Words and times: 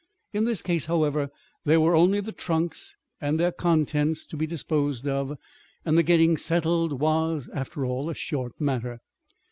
In 0.33 0.45
this 0.45 0.63
case, 0.63 0.85
however, 0.87 1.29
there 1.63 1.79
were 1.79 1.93
only 1.93 2.21
the 2.21 2.31
trunks 2.31 2.97
and 3.21 3.39
their 3.39 3.51
contents 3.51 4.25
to 4.25 4.35
be 4.35 4.47
disposed 4.47 5.07
of, 5.07 5.37
and 5.85 5.95
the 5.95 6.01
getting 6.01 6.37
settled 6.37 6.99
was, 6.99 7.47
after 7.49 7.85
all, 7.85 8.09
a 8.09 8.15
short 8.15 8.59
matter. 8.59 8.99